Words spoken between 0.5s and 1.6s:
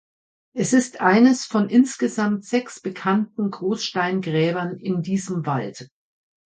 Es ist eines